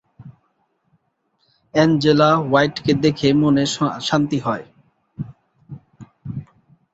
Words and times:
Angela 1.73 2.29
হোয়াইটকে 2.41 2.91
দেখে 3.03 3.29
মনে 3.41 3.63
শান্তি 4.07 4.39
হয়। 4.45 4.65